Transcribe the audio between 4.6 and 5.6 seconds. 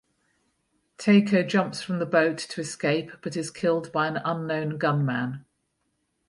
gunman.